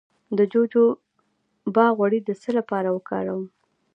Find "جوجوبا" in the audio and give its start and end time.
0.51-1.85